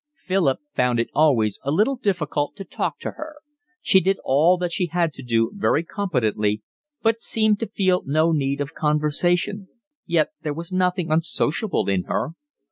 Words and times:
Philip 0.15 0.57
found 0.73 0.99
it 0.99 1.11
always 1.13 1.59
a 1.63 1.69
little 1.69 1.95
difficult 1.95 2.55
to 2.55 2.63
talk 2.65 2.97
to 3.01 3.11
her. 3.11 3.35
She 3.83 3.99
did 3.99 4.17
all 4.23 4.57
that 4.57 4.71
she 4.71 4.87
had 4.87 5.13
to 5.13 5.21
do 5.21 5.51
very 5.53 5.83
competently, 5.83 6.63
but 7.03 7.21
seemed 7.21 7.59
to 7.59 7.67
feel 7.67 8.01
no 8.07 8.31
need 8.31 8.61
of 8.61 8.73
conversation; 8.73 9.67
yet 10.07 10.29
there 10.41 10.55
was 10.55 10.73
nothing 10.73 11.11
unsociable 11.11 11.87
in 11.87 12.05
her. 12.05 12.29